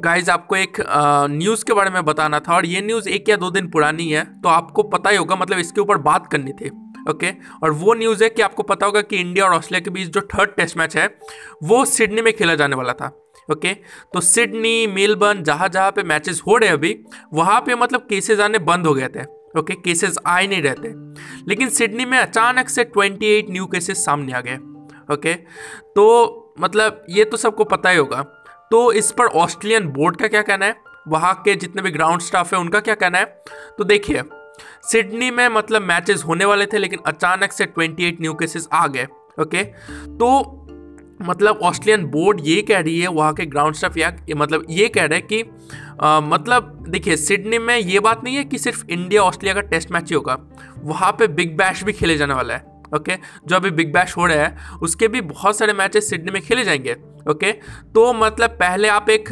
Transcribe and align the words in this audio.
Guys 0.00 0.30
आपको 0.30 0.56
एक 0.56 0.76
news 1.30 1.64
के 1.64 1.72
बारे 1.72 1.90
में 1.90 2.04
बताना 2.04 2.40
था 2.40 2.54
और 2.54 2.66
ये 2.66 2.80
न्यूज़ 2.80 3.08
एक 3.08 3.28
या 3.28 3.36
दो 3.36 3.50
दिन 3.50 3.68
पुरानी 3.70 4.08
है 4.10 4.24
तो 4.42 4.48
आपको 4.48 4.82
पता 4.82 5.10
ही 5.10 5.16
होगा 5.16 5.36
मतलब 5.36 5.58
इसके 5.58 5.80
ऊपर 5.80 5.96
बात 5.98 6.26
करनी 6.32 6.52
थी 6.52 6.68
ओके 7.10 7.30
और 7.62 7.70
वो 7.70 7.94
न्यूज़ 7.94 8.24
है 8.24 8.28
कि 8.30 8.42
आपको 8.42 8.62
पता 8.62 8.86
होगा 8.86 9.00
कि 9.00 9.16
इंडिया 9.16 9.44
और 9.44 9.54
ऑस्ट्रेलिया 9.54 9.84
के 9.84 9.90
बीच 9.90 10.08
जो 10.08 10.20
थर्ड 10.20 10.50
टेस्ट 10.50 10.76
मैच 10.76 10.96
है, 10.96 11.06
वो 11.62 11.84
सिडनी 11.84 12.22
में 12.22 12.32
खेला 12.36 12.54
जाने 12.54 12.76
वाला 12.76 12.92
था 12.92 13.06
ओके 13.52 13.74
तो 14.14 14.20
सिडनी 14.20 14.86
मेलबर्न 14.86 15.42
जहाँ 15.42 15.68
जहाँ 15.68 15.90
पे 15.90 16.02
मैचेस 16.02 16.42
हो 16.46 16.56
रहे 16.56 16.68
हैं 16.68 16.76
अभी, 16.76 16.98
वहाँ 17.34 17.60
पे 17.60 17.74
मतलब 17.74 18.06
केसेस 18.10 18.40
आने 18.40 18.58
बंद 18.58 18.86
हो 18.86 18.94
गए 18.94 19.08
थे 19.08 19.24
ओके 19.58 19.74
केसेस 19.74 20.18
आए 20.26 20.46
नहीं 20.46 20.62
रहते 20.62 20.92
लेकिन 21.48 21.68
सिडनी 21.68 22.04
में 22.04 22.18
अचानक 22.18 22.68
से 22.68 22.84
28 22.84 23.50
न्यू 23.50 23.66
केसेस 23.66 24.04
सामने 24.04 24.32
आ 24.32 24.40
गए 24.40 24.56
ओके 25.14 25.34
तो 25.94 26.54
मतलब 26.60 27.04
ये 27.10 27.24
तो 27.24 27.36
सबको 27.36 27.64
पता 27.64 27.90
ही 27.90 27.98
होगा। 27.98 28.35
तो 28.70 28.92
इस 28.92 29.12
पर 29.12 29.24
ऑस्ट्रेलियन 29.24 29.88
बोर्ड 29.88 30.16
का 30.16 30.28
क्या 30.28 30.42
कहना 30.42 30.66
है? 30.66 30.76
वहाँ 31.08 31.34
के 31.44 31.54
जितने 31.54 31.82
भी 31.82 31.90
ग्राउंड 31.90 32.20
स्टाफ 32.20 32.54
है 32.54 32.60
उनका 32.60 32.80
क्या 32.80 32.94
कहना 32.94 33.18
है? 33.18 33.24
तो 33.78 33.84
देखिए 33.84 34.22
सिडनी 34.82 35.30
में 35.30 35.48
मतलब 35.48 35.82
मैचेस 35.82 36.22
होने 36.24 36.44
वाले 36.44 36.66
थे 36.66 36.78
लेकिन 36.78 36.98
अचानक 37.06 37.52
से 37.52 37.66
28 37.66 38.20
न्यू 38.20 38.34
केसेस 38.34 38.68
आ 38.72 38.86
गए 38.86 39.04
ओके 39.40 39.64
तो 40.06 40.62
मतलब 41.22 41.56
ऑस्ट्रेलियन 41.56 42.10
बोर्ड 42.10 42.40
ये 42.44 42.62
कह 42.62 42.80
रही 42.80 43.00
है 43.00 43.08
वहाँ 43.08 43.34
के 43.34 43.46
ग्राउंड 43.46 43.74
स्टाफ 43.74 43.96
या 43.96 44.16
मतलब 44.36 44.66
ये 44.70 44.88
कह 44.88 45.04
रहे 45.04 45.18
हैं 45.18 45.26
कि 45.26 45.44
आ, 46.00 46.20
मतलब 46.20 46.84
देखिए 46.88 47.16
सिडनी 47.16 47.58
में 47.58 47.78
ये 47.78 48.00
बात 48.00 48.24
नहीं 48.24 48.36
है 48.36 48.44
कि 48.44 48.58
सिर्फ़ 48.58 48.86
इंडिया 48.90 49.22
ऑस्ट्रेलिया 49.22 49.54
का 49.54 49.60
टेस्ट 49.60 49.90
मैच 49.90 50.10
ही 50.10 50.14
होगा 50.14 50.38
वहाँ 50.78 51.12
पे 51.12 51.26
बिग 51.26 51.56
बैश 51.56 51.84
भी 51.84 51.92
खेले 51.92 52.16
जाने 52.16 52.34
वाला 52.34 52.54
है। 52.54 52.75
ओके? 52.94 53.16
जो 53.46 53.56
अभी 53.56 53.70
बिग 53.72 53.92
बैश 53.92 54.16
हो 54.16 54.26
रहा 54.26 54.36
है, 54.38 54.56
उसके 54.82 55.08
भी 55.08 55.20
बहुत 55.22 55.58
सारे 55.58 55.72
मैचेस 55.72 56.10
सिडनी 56.10 56.30
में 56.30 56.42
खेले 56.42 56.64
जाएँगे, 56.64 56.96
ओके? 57.30 57.52
तो 57.52 58.12
मतलब 58.14 58.50
पहले 58.52 58.88
आप 58.88 59.10
एक 59.10 59.30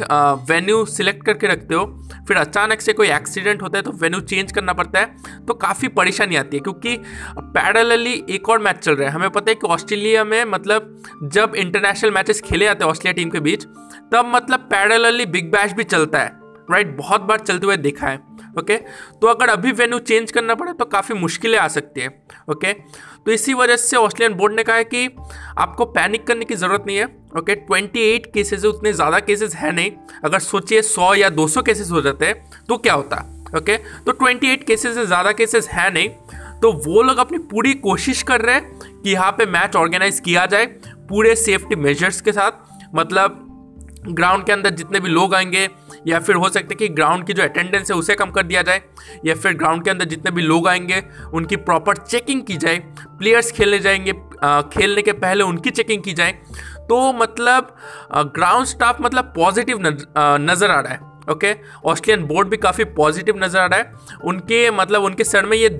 वेन्यू 0.49 0.85
सिलेक्ट 0.87 1.25
करके 1.25 1.47
रखते 1.47 1.75
हो, 1.75 1.85
फिर 2.27 2.37
अचानक 2.37 2.81
से 2.81 2.93
कोई 2.93 3.09
एक्सीडेंट 3.09 3.61
होता 3.61 3.77
है 3.77 3.83
तो 3.83 3.91
वेन्यू 3.93 4.19
चेंज 4.21 4.51
करना 4.51 4.73
पड़ता 4.73 4.99
है 4.99 5.45
तो 5.47 5.53
काफ़ी 5.55 5.87
परेशानी 5.89 6.35
आती 6.35 6.57
है, 6.57 6.61
क्योंकि 6.61 6.97
पैरेलली 7.39 8.13
एक 8.29 8.49
और 8.49 8.59
मैच 8.59 8.77
चल 8.77 8.95
रहा 8.95 9.07
है। 9.07 9.15
हमें 9.15 9.29
पता 9.29 9.51
है 9.51 9.55
कि 9.55 9.67
ऑस्ट्रेलिया 9.67 10.23
में 10.23 10.43
मतलब 10.45 10.95
जब 11.23 11.55
इंटरनेशनल 11.55 12.11
मैचेस 12.11 12.41
खेले 12.41 12.65
जाते 12.65 12.83
हैं 12.83 12.91
ऑस्ट्रेलिया 12.91 13.13
टीम 13.15 13.29
के 13.29 13.39
बीच, 13.41 13.63
तब 13.63 14.31
मतलब 14.35 14.67
पैरेलली 14.71 15.25
बिग 15.27 15.51
बैश 15.51 15.73
भी 15.73 15.83
चलता 15.85 16.19
है 16.19 16.31
राइट 16.71 16.95
बहुत 16.97 17.21
बार 17.21 17.39
चलते 17.39 17.65
हुए 17.65 17.77
देखा 17.77 18.07
है। 18.07 18.19
ओके 18.59 18.77
तो 19.21 19.27
अगर 19.27 19.49
अभी 19.49 19.71
वेन्यू 19.73 19.99
चेंज 20.01 20.31
करना 20.31 20.55
पड़े 20.55 20.73
तो 20.73 20.85
काफ़ी 20.85 21.15
मुश्किलें 21.15 21.57
आ 21.59 21.67
सकती 21.69 22.01
है। 22.01 22.07
ओके 22.49 22.73
तो 22.73 23.31
इसी 23.31 23.53
वजह 23.53 23.75
से 23.77 23.97
ऑस्ट्रेलियन 23.97 24.37
बोर्ड 24.37 24.55
ने 24.55 24.63
कहा 24.63 24.75
है 24.75 24.83
कि 24.85 25.05
आपको 25.57 25.85
पैनिक 25.87 26.25
करने 26.27 26.45
की 26.45 26.55
ज़रूरत 26.55 26.83
नहीं 26.87 26.97
है। 26.97 27.05
ओके 27.37 27.55
ट्वेंटी 27.57 28.01
एट 28.05 28.31
केसेज 28.33 28.65
उतने 28.65 28.93
ज़्यादा 28.93 29.19
केसेज 29.21 29.55
है 29.55 29.71
नहीं। 29.71 29.91
अगर 30.25 30.39
सोचिए 30.41 30.81
सौ 30.83 31.13
या 31.15 31.29
दो 31.31 31.47
सौ 31.47 31.61
केसेज 31.61 31.91
हो 31.91 32.01
जाते 32.01 32.25
हैं 32.25 32.65
तो 32.67 32.77
क्या 32.77 32.93
होता? 32.93 33.23
ओके 33.57 33.77
तो 33.77 34.11
ट्वेंटी 34.13 34.51
एट 34.51 34.63
केसेज 34.67 34.95
से 34.95 35.05
ज़्यादा 35.05 35.31
केसेज 35.33 35.67
है 35.67 35.89
नहीं। 35.93 36.09
तो 36.61 36.71
वो 36.85 37.01
लोग 37.01 37.17
अपनी 37.17 37.37
पूरी 37.47 37.73
कोशिश 37.75 38.21
कर 38.23 38.41
रहे 38.41 38.55
हैं 38.55 39.01
कि 39.01 39.11
यहाँ 39.11 39.31
पे 39.31 39.45
मैच 39.47 39.75
ऑर्गेनाइज 39.75 40.19
किया 40.19 40.45
जाए, 40.45 40.65
पूरे 41.09 41.35
सेफ्टी 41.35 41.75
मेजर्स 41.77 42.21
के 42.21 42.31
साथ। 42.31 42.95
मतलब 42.95 43.41
ग्राउंड 44.07 44.45
के 44.45 44.51
अंदर 44.51 44.69
जितने 44.71 44.99
भी 44.99 45.09
लोग 45.09 45.35
आएँगे, 45.35 45.67
या 46.07 46.19
फिर 46.19 46.35
हो 46.35 46.49
सकता 46.49 46.67
है 46.71 46.75
कि 46.77 46.87
ग्राउंड 46.89 47.25
की 47.27 47.33
जो 47.33 47.43
अटेंडेंस 47.43 47.91
है 47.91 47.97
उसे 47.97 48.15
कम 48.15 48.31
कर 48.31 48.43
दिया 48.43 48.61
जाए, 48.61 48.81
या 49.25 49.35
फिर 49.35 49.53
ग्राउंड 49.53 49.83
के 49.83 49.89
अंदर 49.89 50.05
जितने 50.05 50.31
भी 50.31 50.41
लोग 50.41 50.67
आएँगे, 50.67 51.03
उनकी 51.33 51.55
प्रॉपर 51.57 51.97
चेकिंग 51.97 52.43
की 52.43 52.57
जाए 52.57 52.77
प्लेयर्स 52.99 53.51
खेलने 53.51 53.79
जाएँगे 53.79 54.13
खेलने 54.71 55.01
के 55.01 55.11
पहले 55.13 55.43
उनकी 55.43 55.69
चेकिंग 55.71 56.03
की 56.03 56.13
जाए। 56.13 56.31
तो 56.89 57.11
मतलब 57.13 57.75
ग्राउंड 58.35 58.65
स्टाफ 58.67 59.01
मतलब 59.01 59.33
पॉजिटिव 59.35 59.79
नज़र 59.81 60.71
आ 60.71 60.79
रहा 60.79 60.93
है 60.93 61.13
ओके 61.31 61.53
ऑस्ट्रेलियन 61.85 62.27
बोर्ड 62.27 62.49
भी 62.49 62.57
काफ़ी 62.57 62.83
पॉजिटिव 62.95 63.37
नज़र 63.43 63.59
आ 63.59 63.65
रहा 63.65 63.79
है। 63.79 64.19
उनके 64.23 64.69
मतलब 64.71 65.03
उनके 65.03 65.23
सर 65.23 65.45
में 65.45 65.57
ये 65.57 65.77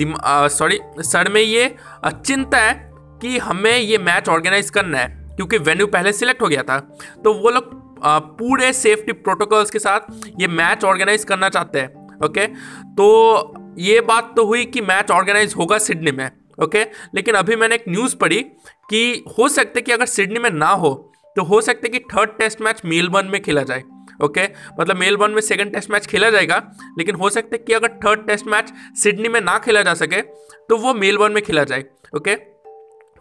सॉरी 0.50 0.80
सर 1.00 1.30
में 1.30 1.42
ये 1.42 1.76
चिंता 2.04 2.58
है 2.58 2.74
कि 3.22 3.38
हमें 3.40 3.78
ये 3.78 3.98
मैच 4.00 4.30
ऑर्गेनाइज 4.30 4.70
करना 4.70 4.98
है, 4.98 5.08
क्योंकि 5.36 5.58
वेन्यू 5.60 5.88
पहले 5.88 6.14
सिलेक्ट 6.14 6.42
हो 6.42 6.48
गया 6.48 6.64
था। 6.64 6.80
तो 7.24 7.34
वो 7.34 7.50
लोग 7.50 7.85
पूरे 8.08 8.74
सेफ्टी 8.74 9.12
प्रोटोकॉल्स 9.12 9.72
के 9.72 9.80
साथ 9.80 10.00
ये 10.40 10.48
मैच 10.48 10.84
ऑर्गेनाइज 10.84 11.24
करना 11.24 11.50
चाहते 11.50 11.80
हैं 11.80 12.06
ओके 12.26 12.48
तो 12.94 13.54
ये 13.80 14.02
बात 14.02 14.34
तो 14.36 14.46
हुई 14.46 14.66
कि 14.66 14.82
मैच 14.82 15.12
ऑर्गेनाइज 15.12 15.54
होगा 15.58 15.78
सिडनी 15.78 16.12
में 16.12 16.32
ओके 16.64 16.84
लेकिन 17.16 17.36
अभी 17.36 17.56
मैंने 17.56 17.76
एक 17.76 17.84
न्यूज़ 17.90 18.16
पढ़ी 18.16 18.42
कि 18.90 19.24
हो 19.40 19.50
सकता 19.50 19.74
है 19.76 19.82
कि 19.82 19.92
अगर 19.92 20.06
सिडनी 20.06 20.40
में 20.40 20.50
ना 20.50 20.70
हो 20.70 21.12
तो 21.36 21.44
हो 21.44 21.62
सकता 21.62 21.82
है 21.84 21.90
कि 21.90 22.00
थर्ड 22.00 22.30
टेस्ट 22.30 22.62
मैच 22.62 22.82
मेलबर्न 22.86 23.28
में 23.28 23.42
खेला 23.42 23.64
जाए 23.64 23.84
ओके 24.24 24.44
मतलब 24.80 24.96
मेलबर्न 24.96 25.32
में 25.32 25.42
सेकंड 25.42 25.74
टेस्ट 25.74 25.92
मैच 25.92 26.06
खेला 26.06 26.30
जाएगा, 26.30 26.72
लेकिन 26.98 27.16
हो 27.16 27.30
सकता 27.30 27.50
है 27.54 27.58
कि 27.58 27.74
अगर 27.74 27.88
थर्ड 27.88 28.28
टेस्ट 28.28 28.48
मैच 28.48 28.74
सिडनी 29.04 29.30
में 29.30 29.42
ना 29.42 29.58
खेला 29.58 29.82
जा 29.82 29.94
सके 29.94 30.22
तो 30.70 30.78
वो 30.78 30.94
मेलबर्न 30.94 31.34
में 31.34 31.44
खेला 31.44 31.64
जाए 31.64 31.84
ओके 32.18 32.55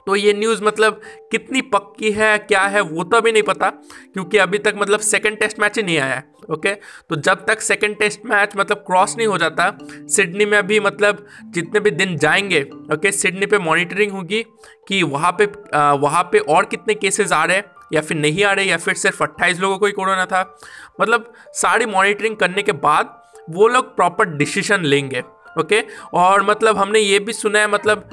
तो 0.07 0.17
ये 0.17 0.33
न्यूज़ 0.33 0.63
मतलब 0.65 1.01
कितनी 1.31 1.61
पक्की 1.65 2.11
है, 2.13 2.37
क्या 2.39 2.63
है, 2.63 2.81
वो 2.81 3.05
तो 3.05 3.17
अभी 3.17 3.33
नहीं 3.33 3.43
पता, 3.43 3.69
क्योंकि 3.71 4.39
अभी 4.39 4.59
तक 4.59 4.75
मतलब 4.77 5.01
सेकंड 5.01 5.39
टेस्ट 5.39 5.61
मैच 5.61 5.77
ही 5.77 5.83
नहीं 5.83 5.99
आया 5.99 6.23
ओके 6.53 6.73
तो 7.11 7.17
जब 7.19 7.45
तक 7.47 7.61
सेकंड 7.61 7.97
टेस्ट 7.99 8.27
मैच 8.27 8.57
मतलब 8.57 8.85
क्रॉस 8.87 9.17
नहीं 9.19 9.27
हो 9.27 9.39
जाता 9.39 9.71
सिडनी 10.09 10.45
में 10.45 10.57
अभी 10.59 10.81
मतलब 10.81 11.27
जितने 11.55 11.81
भी 11.81 11.91
दिन 11.93 12.17
जाएँगे 12.17 12.63
ओके 12.95 13.13
सिडनी 13.13 13.47
पे 13.47 13.59
मॉनिटरिंग 13.59 14.13
होगी 14.13 14.43
कि 14.89 15.03
वहाँ 15.03 15.31
पे 15.41 15.47
वहाँ 15.99 16.23
पे 16.33 16.39
और 16.39 16.65
कितने 16.65 16.95
केसेस 16.95 17.33
आ 17.33 17.45
रहे 17.45 17.57
हैं, 17.57 17.65
या 17.93 18.01
फिर 18.01 18.17
नहीं 18.17 18.45
आ 18.45 18.53
रहे, 18.53 18.65
या 18.65 18.77
फिर 18.77 18.95
सिर्फ़ 18.95 19.23
अट्ठाईस 19.23 19.61
लोगों 19.61 19.79
को 19.79 19.87
ही 19.87 19.93
कोरोना 19.93 20.27
था। 20.27 20.57
मतलब 21.01 21.33
सारी 21.55 21.87
मॉनिटरिंग 21.87 22.37
करने 22.37 22.63
के 22.63 22.73
बाद 22.75 23.21
वो 23.51 23.69
लोग 23.69 23.95
प्रॉपर 23.97 24.37
डिसीज़न 24.37 24.85
लेंगे 24.85 25.23
ओके 25.61 25.83
और 26.15 26.43
मतलब 26.43 26.77
हमने 26.77 27.01
ये 27.01 27.19
भी 27.19 27.33
सुना 27.33 27.59
है 27.59 27.71
मतलब 27.71 28.09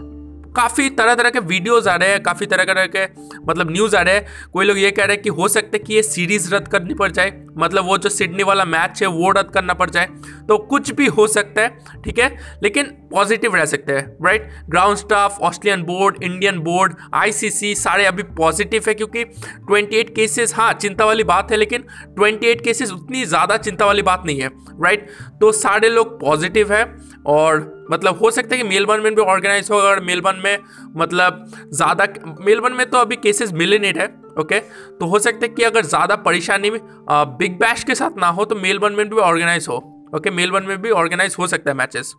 काफ़ी 0.56 0.90
तरह 0.92 1.16
तरह 1.16 1.30
के 1.30 1.40
वीडियोज़ 1.42 1.90
आ 1.90 1.96
रहे 1.96 2.10
हैं, 2.10 2.22
काफ़ी 2.24 2.46
तरह 2.46 2.64
तरह 2.64 2.86
के 2.96 3.06
मतलब 3.48 3.72
न्यूज़ 3.72 3.96
आ 3.96 4.02
रहे 4.02 4.16
हैं। 4.16 4.50
कोई 4.54 4.66
लोग 4.66 4.78
ये 4.78 4.92
कह 4.92 5.06
रहे 5.06 5.16
हैं 5.16 5.24
कि 5.24 5.30
हो 5.32 5.48
सकता 5.48 5.78
है 5.78 5.80
कि 5.80 5.94
ये 5.94 6.04
सीरीज़ 6.04 6.54
रद्द 6.56 6.68
करनी 6.68 6.94
पड़ 6.94 7.12
जाए 7.12 7.32
मतलब 7.58 7.86
वो 7.86 7.98
जो 7.98 8.10
सिडनी 8.10 8.44
वाला 8.44 8.66
मैच 8.66 9.02
है, 9.02 9.08
वो 9.08 9.32
रद्द 9.32 9.52
करना 9.54 9.74
पड़ 9.74 9.90
जाए। 9.90 10.06
तो 10.48 10.58
कुछ 10.60 10.92
भी 10.92 11.06
हो 11.08 11.28
सकता 11.28 11.62
है, 11.62 12.02
ठीक 12.06 12.20
है? 12.20 12.30
लेकिन 12.64 12.86
पॉजिटिव 13.12 13.56
रह 13.56 13.66
सकते 13.66 13.94
हैं 13.94 14.06
right 14.26 14.50
ground 14.70 14.98
staff 14.98 15.40
Australian 15.42 15.84
board 15.86 16.24
Indian 16.24 16.60
board 16.62 16.94
ICC 17.14 17.74
सारे 17.76 18.06
अभी 18.06 18.24
पॉजिटिव 18.38 18.84
है 18.88 18.94
क्योंकि 18.94 19.24
28 19.72 20.10
केसेस 20.16 20.54
हाँ 20.56 20.72
चिंता 20.74 21.06
वाली 21.06 21.24
बात 21.26 21.52
है, 21.52 21.58
लेकिन 21.58 21.84
28 22.20 22.62
केसेस 22.64 22.92
उतनी 22.92 23.26
ज़्यादा 23.26 23.58
चिंता 23.60 23.86
वाली 23.86 24.02
बात 24.02 24.24
नहीं 24.26 24.42
है 24.42 24.50
राइट 24.84 25.08
तो 25.42 25.52
सारे 25.52 25.90
लोग 25.90 26.20
पॉजिटिव 26.22 26.74
है 26.74 26.84
और 27.28 27.81
मतलब 27.92 28.20
हो 28.20 28.32
सकता 28.32 28.56
है 28.56 28.62
कि 28.62 28.68
मेलबर्न 28.68 29.04
में 29.04 29.16
भी 29.16 29.22
ऑर्गेनाइज 29.22 29.70
हो 29.72 29.80
और 29.82 30.00
मेलबर्न 30.04 30.42
में 30.44 30.58
मतलब 30.96 31.46
ज़्यादा 31.74 32.08
मेलबर्न 32.42 32.74
में 32.74 32.90
तो 32.90 32.98
अभी 32.98 33.16
केसेस 33.16 33.54
मिले 33.54 33.80
नहीं 33.80 33.94
रहे 33.94 34.08
ओके 34.42 34.60
तो 35.00 35.06
हो 35.06 35.20
सकता 35.20 35.46
है 35.46 35.50
कि 35.50 35.64
अगर 35.64 35.86
ज़्यादा 35.86 36.16
परेशानी 36.16 36.72
बिग 37.12 37.58
बैश 37.60 37.84
के 37.84 37.96
साथ 37.96 38.18
ना 38.18 38.28
हो 38.28 38.46
तो 38.46 38.56
मेलबर्न 38.56 38.94
में 38.94 39.10
भी 39.10 39.16
ऑर्गेनाइज 39.22 39.68
हो 39.70 39.78
ओके 40.16 40.30
मेलबर्न 40.30 40.66
में 40.66 40.82
भी 40.82 40.90
ऑर्गेनाइज 40.92 41.36
हो 41.40 41.48
सकता 41.48 41.72
है 41.72 41.78
मैचेस 41.78 42.16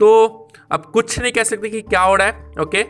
तो 0.00 0.08
अब 0.72 0.90
कुछ 0.92 1.18
नहीं 1.18 1.32
कह 1.32 1.42
सकते 1.42 1.68
कि 1.68 1.80
क्या 1.82 2.00
हो 2.00 2.14
रहा 2.16 2.26
है 2.26 2.62
ओके 2.62 2.82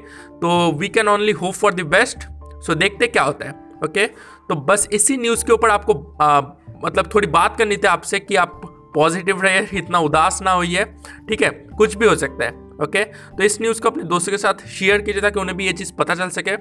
तो 0.43 0.73
we 0.79 0.89
can 0.89 1.09
only 1.09 1.33
hope 1.33 1.55
for 1.55 1.75
the 1.75 1.87
best 1.87 2.25
so 2.67 2.75
देखते 2.75 3.07
क्या 3.07 3.23
होता 3.23 3.47
है 3.47 3.55
ओके 3.85 4.07
तो 4.49 4.55
बस 4.55 4.89
इसी 4.93 5.17
न्यूज़ 5.17 5.45
के 5.45 5.53
ऊपर 5.53 5.71
आपको 5.71 5.95
आ, 6.23 6.41
मतलब 6.85 7.11
थोड़ी 7.15 7.27
बात 7.29 7.57
करनी 7.57 7.77
थी 7.77 7.87
आपसे 7.87 8.21
कि 8.21 8.37
आप 8.37 8.61
पॉजिटिव 8.95 9.43
रहे 9.43 9.79
इतना 9.79 9.99
उदास 9.99 10.41
ना 10.43 10.53
हुई 10.53 10.75
है 10.75 10.85
ठीक 11.29 11.43
है? 11.43 11.51
कुछ 11.81 11.97
भी 11.97 12.07
हो 12.07 12.15
सकता 12.17 12.45
है 12.45 12.51
ओके 12.83 13.05
तो 13.05 13.43
इस 13.43 13.61
न्यूज़ 13.61 13.81
को 13.81 13.91
अपने 13.91 14.03
दोस्तों 14.03 14.33
के 14.33 14.39
साथ 14.39 14.67
शेयर 14.69 15.01
कीजिए 15.03 15.23
ताकि 15.23 15.41
उन्हें 15.41 15.57
भी 15.57 15.67
ये 15.67 15.73
चीज़ 15.73 15.93
पता 15.93 16.15
चल 16.15 16.29
सके। 16.29 16.55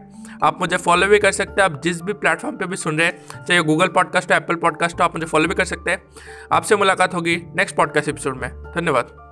आप 0.46 0.58
मुझे 0.62 0.78
फॉलो 0.78 1.08
भी 1.08 1.20
कर 1.20 1.32
सकते 1.32 1.62
हैं, 1.62 1.70
आप 1.70 1.82
जिस 1.82 2.02
भी 2.02 2.14
प्लेटफॉर्म 2.14 2.58
पे 2.58 2.66
भी 2.66 2.76
सुन 2.76 2.98
रहे 2.98 3.08
हैं, 3.08 3.46
चाहे 3.46 3.62
गूगल 3.64 3.88
पॉडकास्ट 3.88 4.32
हो 4.32 4.38
एप्पल 4.38 4.56
पॉडकास्ट 4.56 5.00
हो, 5.00 5.04
आप 5.04 5.16
मुझे 5.16 5.26
फॉलो 5.26 5.48
भी 5.48 5.56
कर 5.56 5.66
सकते 5.66 5.92
हैं। 5.92 6.04
आपसे 6.52 6.76
मुलाकात 6.76 7.14
होगी 7.14 7.42
नेक्स्ट 7.56 7.76
पॉडकास्ट 7.76 8.10
एपिसोड 8.10 8.42
में। 8.42 8.50
धन्यवाद। 8.76 9.29